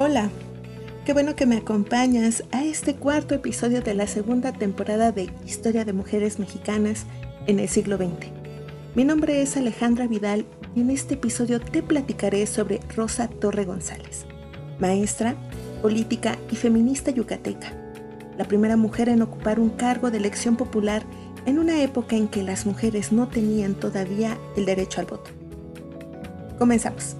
Hola, 0.00 0.30
qué 1.04 1.12
bueno 1.12 1.34
que 1.34 1.44
me 1.44 1.56
acompañas 1.56 2.44
a 2.52 2.64
este 2.64 2.94
cuarto 2.94 3.34
episodio 3.34 3.82
de 3.82 3.94
la 3.94 4.06
segunda 4.06 4.52
temporada 4.52 5.10
de 5.10 5.28
Historia 5.44 5.84
de 5.84 5.92
Mujeres 5.92 6.38
Mexicanas 6.38 7.04
en 7.48 7.58
el 7.58 7.68
siglo 7.68 7.96
XX. 7.96 8.30
Mi 8.94 9.02
nombre 9.02 9.42
es 9.42 9.56
Alejandra 9.56 10.06
Vidal 10.06 10.46
y 10.76 10.82
en 10.82 10.90
este 10.90 11.14
episodio 11.14 11.60
te 11.60 11.82
platicaré 11.82 12.46
sobre 12.46 12.78
Rosa 12.94 13.26
Torre 13.26 13.64
González, 13.64 14.24
maestra, 14.78 15.34
política 15.82 16.38
y 16.48 16.54
feminista 16.54 17.10
yucateca, 17.10 17.72
la 18.38 18.44
primera 18.44 18.76
mujer 18.76 19.08
en 19.08 19.22
ocupar 19.22 19.58
un 19.58 19.70
cargo 19.70 20.12
de 20.12 20.18
elección 20.18 20.54
popular 20.54 21.02
en 21.44 21.58
una 21.58 21.82
época 21.82 22.14
en 22.14 22.28
que 22.28 22.44
las 22.44 22.66
mujeres 22.66 23.10
no 23.10 23.26
tenían 23.26 23.74
todavía 23.74 24.38
el 24.56 24.64
derecho 24.64 25.00
al 25.00 25.06
voto. 25.06 25.32
Comenzamos. 26.56 27.16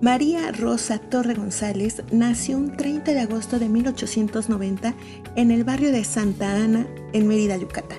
María 0.00 0.52
Rosa 0.52 1.00
Torre 1.00 1.34
González 1.34 2.04
nació 2.12 2.56
un 2.56 2.76
30 2.76 3.14
de 3.14 3.18
agosto 3.18 3.58
de 3.58 3.68
1890 3.68 4.94
en 5.34 5.50
el 5.50 5.64
barrio 5.64 5.90
de 5.90 6.04
Santa 6.04 6.54
Ana, 6.54 6.86
en 7.12 7.26
Mérida, 7.26 7.56
Yucatán. 7.56 7.98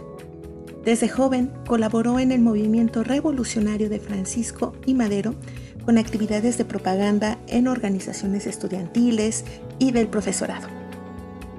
Desde 0.85 1.09
joven 1.09 1.51
colaboró 1.67 2.19
en 2.19 2.31
el 2.31 2.39
movimiento 2.39 3.03
revolucionario 3.03 3.89
de 3.89 3.99
Francisco 3.99 4.73
y 4.85 4.93
Madero 4.93 5.35
con 5.83 5.97
actividades 5.97 6.57
de 6.57 6.63
propaganda 6.63 7.37
en 7.47 7.67
organizaciones 7.67 8.47
estudiantiles 8.47 9.43
y 9.77 9.91
del 9.91 10.07
profesorado, 10.07 10.69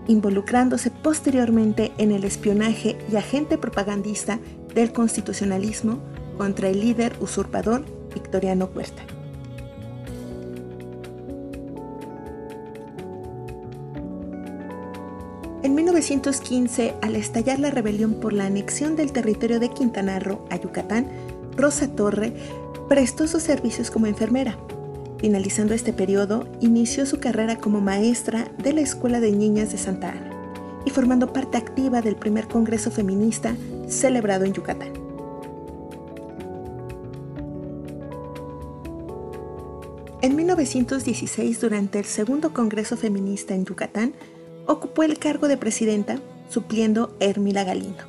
involucrándose 0.06 0.91
posteriormente 0.91 1.93
en 1.98 2.12
el 2.12 2.25
espionaje 2.25 2.97
y 3.12 3.17
agente 3.17 3.59
propagandista 3.59 4.41
del 4.75 4.91
constitucionalismo 4.95 6.00
contra 6.39 6.70
el 6.70 6.81
líder 6.81 7.12
usurpador 7.20 7.84
Victoriano 8.15 8.70
Huerta. 8.75 9.20
En 15.62 15.75
1915, 15.75 16.94
al 17.03 17.16
estallar 17.16 17.58
la 17.58 17.70
rebelión 17.70 18.14
por 18.14 18.33
la 18.33 18.47
anexión 18.47 18.97
del 18.97 19.12
territorio 19.12 19.61
de 19.61 19.69
Quintana 19.69 20.19
Roo 20.19 20.47
a 20.48 20.56
Yucatán, 20.56 21.06
Rosa 21.55 21.89
Torre 21.89 22.33
prestó 22.89 23.28
sus 23.28 23.42
servicios 23.42 23.91
como 23.91 24.06
enfermera. 24.06 24.56
Finalizando 25.19 25.75
este 25.75 25.92
periodo, 25.92 26.48
inició 26.61 27.05
su 27.05 27.20
carrera 27.20 27.58
como 27.58 27.83
maestra 27.83 28.50
de 28.56 28.72
la 28.72 28.81
Escuela 28.81 29.20
de 29.20 29.33
Niñas 29.33 29.70
de 29.70 29.77
Santa 29.77 30.12
Ana 30.12 30.31
y 30.86 30.91
formando 30.91 31.31
parte 31.31 31.58
activa 31.58 32.00
del 32.00 32.16
primer 32.16 32.48
Congreso 32.48 32.91
Feminista 32.91 33.55
celebrado 33.86 34.47
en 34.47 34.55
Yucatán. 34.55 34.92
En 40.22 40.36
1916, 40.36 41.61
durante 41.61 41.98
el 41.98 42.06
segundo 42.06 42.55
Congreso 42.55 42.97
Feminista 42.97 43.55
en 43.55 43.66
Yucatán, 43.66 44.14
ocupó 44.66 45.03
el 45.03 45.19
cargo 45.19 45.48
de 45.48 45.56
presidenta, 45.56 46.19
supliendo 46.48 47.16
a 47.20 47.25
Hermila 47.25 47.64
Galindo, 47.64 48.05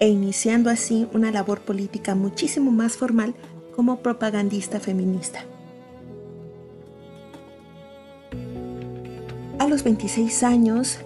e 0.00 0.08
iniciando 0.08 0.70
así 0.70 1.08
una 1.12 1.30
labor 1.30 1.60
política 1.60 2.14
muchísimo 2.14 2.70
más 2.70 2.96
formal 2.96 3.34
como 3.74 4.00
propagandista 4.00 4.80
feminista. 4.80 5.44
A 9.58 9.68
los 9.68 9.84
26 9.84 10.42
años, 10.42 10.98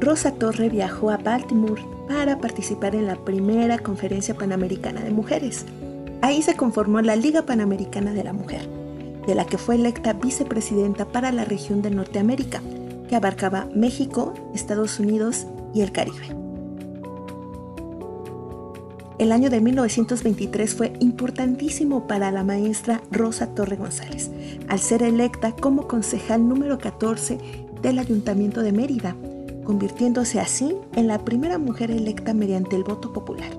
Rosa 0.00 0.32
Torre 0.32 0.68
viajó 0.68 1.10
a 1.10 1.16
Baltimore 1.16 1.82
para 2.08 2.38
participar 2.38 2.94
en 2.96 3.06
la 3.06 3.16
primera 3.24 3.78
conferencia 3.78 4.34
panamericana 4.34 5.00
de 5.02 5.10
mujeres. 5.10 5.64
Ahí 6.22 6.42
se 6.42 6.56
conformó 6.56 7.00
la 7.02 7.14
Liga 7.14 7.42
Panamericana 7.42 8.12
de 8.12 8.24
la 8.24 8.32
Mujer, 8.32 8.68
de 9.26 9.34
la 9.34 9.46
que 9.46 9.58
fue 9.58 9.76
electa 9.76 10.12
vicepresidenta 10.14 11.06
para 11.06 11.30
la 11.30 11.44
región 11.44 11.82
de 11.82 11.90
Norteamérica, 11.90 12.62
que 13.10 13.16
abarcaba 13.16 13.68
México, 13.74 14.32
Estados 14.54 15.00
Unidos 15.00 15.48
y 15.74 15.80
el 15.80 15.90
Caribe. 15.90 16.28
El 19.18 19.32
año 19.32 19.50
de 19.50 19.60
1923 19.60 20.74
fue 20.76 20.92
importantísimo 21.00 22.06
para 22.06 22.30
la 22.30 22.44
maestra 22.44 23.02
Rosa 23.10 23.48
Torre 23.48 23.74
González, 23.74 24.30
al 24.68 24.78
ser 24.78 25.02
electa 25.02 25.50
como 25.52 25.88
concejal 25.88 26.48
número 26.48 26.78
14 26.78 27.38
del 27.82 27.98
Ayuntamiento 27.98 28.62
de 28.62 28.70
Mérida, 28.70 29.16
convirtiéndose 29.64 30.38
así 30.38 30.76
en 30.94 31.08
la 31.08 31.18
primera 31.24 31.58
mujer 31.58 31.90
electa 31.90 32.32
mediante 32.32 32.76
el 32.76 32.84
voto 32.84 33.12
popular, 33.12 33.50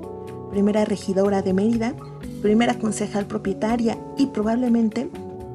primera 0.49 0.85
regidora 0.85 1.41
de 1.41 1.53
Mérida, 1.53 1.93
primera 2.41 2.79
concejal 2.79 3.27
propietaria 3.27 3.97
y 4.17 4.27
probablemente 4.27 5.09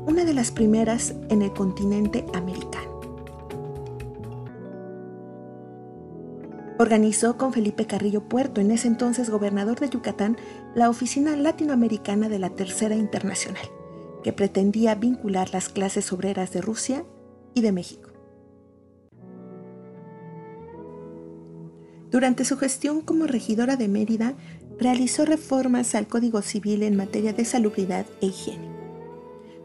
una 0.07 0.27
de 0.27 0.35
las 0.35 0.51
primeras 0.51 1.15
en 1.31 1.41
el 1.41 1.53
continente 1.55 2.27
americano. 2.35 2.76
Organizó 6.79 7.39
con 7.39 7.55
Felipe 7.55 7.87
Carrillo 7.87 8.29
Puerto, 8.29 8.61
en 8.61 8.71
ese 8.71 8.87
entonces 8.87 9.31
gobernador 9.31 9.81
de 9.81 9.89
Yucatán, 9.89 10.37
la 10.75 10.91
Oficina 10.91 11.35
Latinoamericana 11.35 12.29
de 12.29 12.39
la 12.39 12.51
Tercera 12.51 12.95
Internacional, 12.95 13.65
que 14.23 14.35
pretendía 14.35 14.95
vincular 14.95 15.55
las 15.55 15.71
clases 15.71 16.13
obreras 16.13 16.53
de 16.53 16.61
Rusia 16.61 17.05
y 17.55 17.63
de 17.63 17.73
México. 17.73 18.11
Durante 22.11 22.45
su 22.45 22.59
gestión 22.59 23.01
como 23.01 23.27
regidora 23.27 23.77
de 23.77 23.89
Mérida, 23.89 24.35
realizó 24.79 25.25
reformas 25.25 25.95
al 25.95 26.07
Código 26.07 26.43
Civil 26.43 26.83
en 26.83 26.95
materia 26.95 27.33
de 27.33 27.47
salubridad 27.47 28.05
e 28.21 28.27
higiene. 28.27 28.69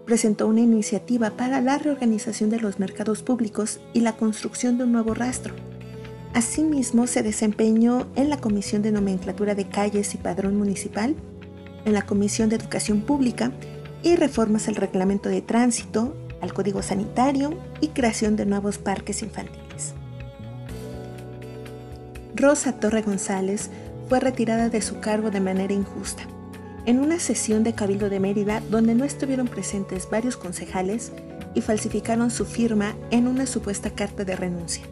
Presentó 0.06 0.48
una 0.48 0.62
iniciativa 0.62 1.32
para 1.32 1.60
la 1.60 1.78
reorganización 1.78 2.50
de 2.50 2.62
los 2.62 2.80
mercados 2.80 3.22
públicos 3.22 3.82
y 3.94 4.00
la 4.00 4.16
construcción 4.16 4.78
de 4.78 4.86
un 4.86 4.94
nuevo 4.94 5.14
rastro 5.14 5.54
Asimismo, 6.34 7.08
se 7.08 7.24
desempeñó 7.24 8.08
en 8.16 8.30
la 8.30 8.38
Comisión 8.38 8.82
de 8.82 8.94
Nomenclatura 8.94 9.54
de 9.54 9.68
Calles 9.68 10.16
y 10.16 10.18
Padrón 10.18 10.56
Municipal, 10.56 11.16
en 11.84 11.94
la 11.94 12.04
Comisión 12.04 12.48
de 12.48 12.56
Educación 12.56 13.02
Pública 13.02 13.52
y 14.02 14.16
reformas 14.16 14.70
al 14.70 14.76
Reglamento 14.76 15.28
de 15.28 15.42
Tránsito, 15.42 16.16
al 16.40 16.54
Código 16.54 16.82
Sanitario 16.82 17.58
y 17.82 17.90
creación 17.90 18.38
de 18.38 18.46
nuevos 18.46 18.78
parques 18.78 19.24
infantiles. 19.24 19.94
Rosa 22.34 22.80
Torre 22.80 23.02
González 23.02 23.70
fue 24.08 24.22
retirada 24.22 24.70
de 24.70 24.82
su 24.82 25.02
cargo 25.02 25.32
de 25.32 25.42
manera 25.42 25.74
injusta. 25.74 26.24
En 26.86 27.00
una 27.00 27.20
sesión 27.20 27.64
de 27.64 27.74
Cabildo 27.74 28.10
de 28.10 28.22
Mérida 28.22 28.62
donde 28.72 28.96
no 28.96 29.04
estuvieron 29.04 29.48
presentes 29.48 30.10
varios 30.10 30.38
concejales 30.38 31.12
y 31.54 31.62
falsificaron 31.62 32.32
su 32.32 32.46
firma 32.46 32.96
en 33.12 33.28
una 33.28 33.46
supuesta 33.46 33.90
carta 33.90 34.24
de 34.24 34.38
renuncia 34.38 34.86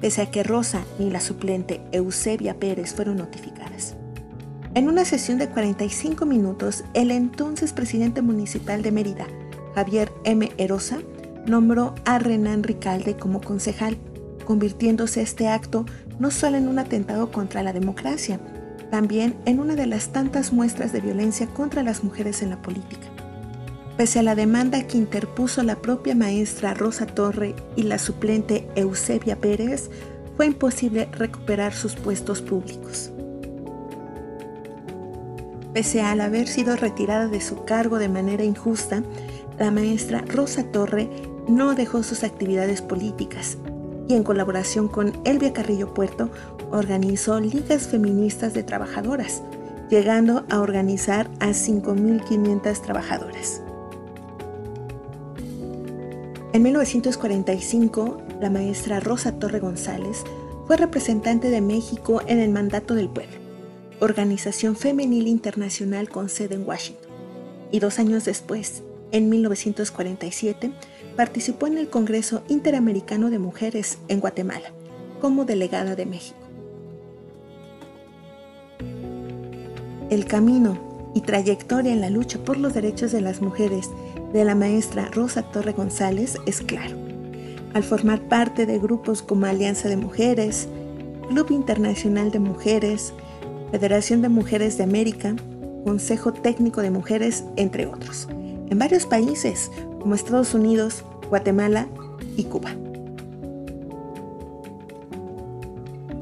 pese 0.00 0.22
a 0.22 0.30
que 0.30 0.42
Rosa 0.42 0.84
ni 0.98 1.10
la 1.10 1.20
suplente 1.20 1.80
Eusebia 1.92 2.58
Pérez 2.58 2.94
fueron 2.94 3.16
notificadas. 3.16 3.96
En 4.74 4.88
una 4.88 5.04
sesión 5.04 5.38
de 5.38 5.48
45 5.48 6.26
minutos, 6.26 6.84
el 6.92 7.10
entonces 7.10 7.72
presidente 7.72 8.20
municipal 8.20 8.82
de 8.82 8.92
Mérida, 8.92 9.26
Javier 9.74 10.12
M. 10.24 10.52
Erosa, 10.58 10.98
nombró 11.46 11.94
a 12.04 12.18
Renan 12.18 12.62
Ricalde 12.62 13.16
como 13.16 13.40
concejal, 13.40 13.96
convirtiéndose 14.44 15.22
este 15.22 15.48
acto 15.48 15.86
no 16.18 16.30
solo 16.30 16.56
en 16.56 16.68
un 16.68 16.78
atentado 16.78 17.30
contra 17.30 17.62
la 17.62 17.72
democracia, 17.72 18.40
también 18.90 19.34
en 19.46 19.60
una 19.60 19.74
de 19.76 19.86
las 19.86 20.12
tantas 20.12 20.52
muestras 20.52 20.92
de 20.92 21.00
violencia 21.00 21.46
contra 21.46 21.82
las 21.82 22.04
mujeres 22.04 22.42
en 22.42 22.50
la 22.50 22.62
política. 22.62 23.08
Pese 23.96 24.18
a 24.18 24.22
la 24.22 24.34
demanda 24.34 24.86
que 24.86 24.98
interpuso 24.98 25.62
la 25.62 25.76
propia 25.76 26.14
maestra 26.14 26.74
Rosa 26.74 27.06
Torre 27.06 27.54
y 27.76 27.84
la 27.84 27.98
suplente 27.98 28.68
Eusebia 28.74 29.36
Pérez, 29.36 29.90
fue 30.36 30.46
imposible 30.46 31.08
recuperar 31.12 31.72
sus 31.72 31.94
puestos 31.94 32.42
públicos. 32.42 33.10
Pese 35.72 36.02
al 36.02 36.20
haber 36.20 36.46
sido 36.46 36.76
retirada 36.76 37.28
de 37.28 37.40
su 37.40 37.64
cargo 37.64 37.98
de 37.98 38.10
manera 38.10 38.44
injusta, 38.44 39.02
la 39.58 39.70
maestra 39.70 40.22
Rosa 40.26 40.64
Torre 40.64 41.08
no 41.48 41.74
dejó 41.74 42.02
sus 42.02 42.22
actividades 42.22 42.82
políticas 42.82 43.56
y 44.08 44.14
en 44.14 44.24
colaboración 44.24 44.88
con 44.88 45.12
Elvia 45.24 45.54
Carrillo 45.54 45.94
Puerto 45.94 46.30
organizó 46.70 47.40
ligas 47.40 47.88
feministas 47.88 48.52
de 48.52 48.62
trabajadoras, 48.62 49.42
llegando 49.88 50.44
a 50.50 50.60
organizar 50.60 51.30
a 51.40 51.48
5.500 51.48 52.80
trabajadoras. 52.82 53.62
En 56.56 56.62
1945, 56.62 58.16
la 58.40 58.48
maestra 58.48 58.98
Rosa 58.98 59.38
Torre 59.38 59.60
González 59.60 60.24
fue 60.66 60.78
representante 60.78 61.50
de 61.50 61.60
México 61.60 62.22
en 62.26 62.38
el 62.38 62.48
Mandato 62.48 62.94
del 62.94 63.10
Pueblo, 63.10 63.36
organización 64.00 64.74
femenil 64.74 65.26
internacional 65.26 66.08
con 66.08 66.30
sede 66.30 66.54
en 66.54 66.66
Washington. 66.66 67.10
Y 67.70 67.80
dos 67.80 67.98
años 67.98 68.24
después, 68.24 68.82
en 69.12 69.28
1947, 69.28 70.72
participó 71.14 71.66
en 71.66 71.76
el 71.76 71.90
Congreso 71.90 72.42
Interamericano 72.48 73.28
de 73.28 73.38
Mujeres 73.38 73.98
en 74.08 74.20
Guatemala 74.20 74.70
como 75.20 75.44
delegada 75.44 75.94
de 75.94 76.06
México. 76.06 76.38
El 80.08 80.24
camino 80.24 81.12
y 81.14 81.20
trayectoria 81.20 81.92
en 81.92 82.00
la 82.00 82.08
lucha 82.08 82.38
por 82.38 82.56
los 82.56 82.72
derechos 82.72 83.12
de 83.12 83.20
las 83.20 83.42
mujeres 83.42 83.90
de 84.32 84.44
la 84.44 84.54
maestra 84.54 85.08
Rosa 85.12 85.42
Torre 85.42 85.72
González 85.72 86.36
es 86.46 86.60
claro. 86.60 86.96
Al 87.74 87.82
formar 87.82 88.20
parte 88.22 88.66
de 88.66 88.78
grupos 88.78 89.22
como 89.22 89.46
Alianza 89.46 89.88
de 89.88 89.96
Mujeres, 89.96 90.68
Club 91.28 91.50
Internacional 91.50 92.30
de 92.30 92.38
Mujeres, 92.38 93.12
Federación 93.70 94.22
de 94.22 94.28
Mujeres 94.28 94.78
de 94.78 94.84
América, 94.84 95.34
Consejo 95.84 96.32
Técnico 96.32 96.82
de 96.82 96.90
Mujeres, 96.90 97.44
entre 97.56 97.86
otros, 97.86 98.28
en 98.30 98.78
varios 98.78 99.06
países 99.06 99.70
como 100.00 100.14
Estados 100.14 100.54
Unidos, 100.54 101.04
Guatemala 101.28 101.86
y 102.36 102.44
Cuba. 102.44 102.70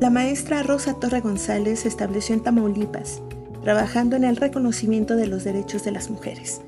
La 0.00 0.10
maestra 0.10 0.62
Rosa 0.62 0.94
Torre 0.94 1.20
González 1.20 1.80
se 1.80 1.88
estableció 1.88 2.34
en 2.34 2.42
Tamaulipas, 2.42 3.22
trabajando 3.62 4.16
en 4.16 4.24
el 4.24 4.36
reconocimiento 4.36 5.16
de 5.16 5.26
los 5.26 5.44
derechos 5.44 5.84
de 5.84 5.92
las 5.92 6.10
mujeres, 6.10 6.60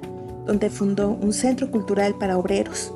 donde 0.46 0.70
fundó 0.70 1.10
un 1.10 1.32
centro 1.32 1.70
cultural 1.70 2.16
para 2.16 2.38
obreros. 2.38 2.92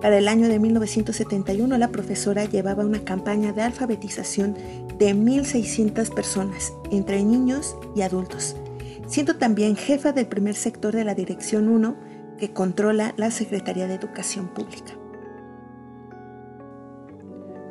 Para 0.00 0.18
el 0.18 0.28
año 0.28 0.48
de 0.48 0.58
1971, 0.58 1.78
la 1.78 1.88
profesora 1.88 2.44
llevaba 2.44 2.84
una 2.84 3.04
campaña 3.04 3.52
de 3.52 3.62
alfabetización 3.62 4.54
de 4.98 5.14
1.600 5.14 6.12
personas, 6.12 6.72
entre 6.90 7.22
niños 7.22 7.76
y 7.94 8.02
adultos, 8.02 8.56
siendo 9.06 9.36
también 9.36 9.76
jefa 9.76 10.12
del 10.12 10.26
primer 10.26 10.54
sector 10.54 10.94
de 10.94 11.04
la 11.04 11.14
Dirección 11.14 11.68
1, 11.68 11.96
que 12.38 12.52
controla 12.52 13.14
la 13.16 13.30
Secretaría 13.30 13.86
de 13.86 13.94
Educación 13.94 14.48
Pública. 14.48 14.94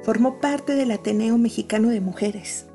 Formó 0.03 0.39
parte 0.39 0.75
del 0.75 0.91
Ateneo 0.91 1.37
Mexicano 1.37 1.89
de 1.89 2.01
Mujeres 2.01 2.67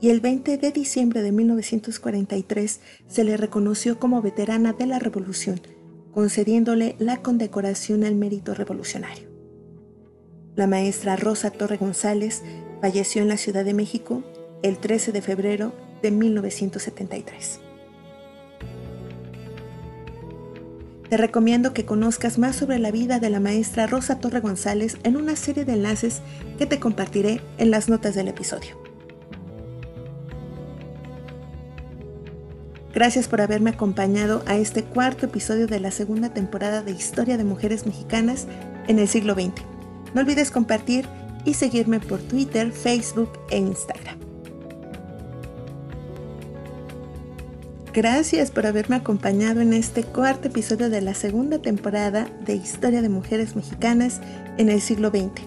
y 0.00 0.08
el 0.08 0.20
20 0.20 0.56
de 0.56 0.70
diciembre 0.70 1.22
de 1.22 1.30
1943 1.32 2.80
se 3.06 3.24
le 3.24 3.36
reconoció 3.36 3.98
como 3.98 4.22
veterana 4.22 4.72
de 4.72 4.86
la 4.86 4.98
Revolución, 4.98 5.60
concediéndole 6.12 6.96
la 6.98 7.22
condecoración 7.22 8.04
al 8.04 8.14
mérito 8.14 8.54
revolucionario. 8.54 9.28
La 10.56 10.66
maestra 10.66 11.16
Rosa 11.16 11.50
Torre 11.50 11.76
González 11.76 12.42
falleció 12.80 13.22
en 13.22 13.28
la 13.28 13.36
Ciudad 13.36 13.64
de 13.64 13.74
México 13.74 14.22
el 14.62 14.78
13 14.78 15.12
de 15.12 15.22
febrero 15.22 15.72
de 16.02 16.10
1973. 16.10 17.60
Te 21.08 21.16
recomiendo 21.16 21.72
que 21.72 21.84
conozcas 21.84 22.38
más 22.38 22.54
sobre 22.54 22.78
la 22.78 22.92
vida 22.92 23.18
de 23.18 23.30
la 23.30 23.40
maestra 23.40 23.86
Rosa 23.88 24.20
Torre 24.20 24.40
González 24.40 24.96
en 25.02 25.16
una 25.16 25.34
serie 25.34 25.64
de 25.64 25.72
enlaces 25.72 26.20
que 26.56 26.66
te 26.66 26.78
compartiré 26.78 27.40
en 27.58 27.70
las 27.72 27.88
notas 27.88 28.14
del 28.14 28.28
episodio. 28.28 28.89
Gracias 32.92 33.28
por 33.28 33.40
haberme 33.40 33.70
acompañado 33.70 34.42
a 34.46 34.56
este 34.56 34.82
cuarto 34.82 35.26
episodio 35.26 35.68
de 35.68 35.78
la 35.78 35.92
segunda 35.92 36.30
temporada 36.30 36.82
de 36.82 36.90
Historia 36.90 37.36
de 37.36 37.44
Mujeres 37.44 37.86
Mexicanas 37.86 38.48
en 38.88 38.98
el 38.98 39.06
siglo 39.06 39.34
XX. 39.34 39.62
No 40.12 40.22
olvides 40.22 40.50
compartir 40.50 41.06
y 41.44 41.54
seguirme 41.54 42.00
por 42.00 42.18
Twitter, 42.18 42.72
Facebook 42.72 43.30
e 43.50 43.58
Instagram. 43.58 44.18
Gracias 47.92 48.50
por 48.50 48.66
haberme 48.66 48.96
acompañado 48.96 49.60
en 49.60 49.72
este 49.72 50.02
cuarto 50.02 50.48
episodio 50.48 50.90
de 50.90 51.00
la 51.00 51.14
segunda 51.14 51.60
temporada 51.60 52.28
de 52.44 52.54
Historia 52.54 53.02
de 53.02 53.08
Mujeres 53.08 53.54
Mexicanas 53.54 54.20
en 54.58 54.68
el 54.68 54.80
siglo 54.80 55.10
XX. 55.10 55.42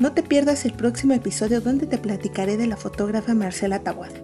No 0.00 0.12
te 0.12 0.22
pierdas 0.24 0.64
el 0.64 0.72
próximo 0.72 1.14
episodio 1.14 1.60
donde 1.60 1.86
te 1.86 1.98
platicaré 1.98 2.56
de 2.56 2.66
la 2.66 2.76
fotógrafa 2.76 3.34
Marcela 3.34 3.80
Tabuada. 3.80 4.23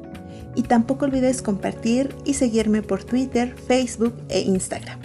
Y 0.54 0.62
tampoco 0.62 1.04
olvides 1.04 1.42
compartir 1.42 2.14
y 2.24 2.34
seguirme 2.34 2.82
por 2.82 3.04
Twitter, 3.04 3.54
Facebook 3.54 4.14
e 4.28 4.40
Instagram. 4.40 4.98